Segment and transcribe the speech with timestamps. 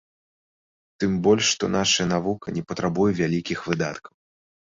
[1.01, 4.13] Тым больш, што нашая навука не патрабуе вялікіх выдаткаў.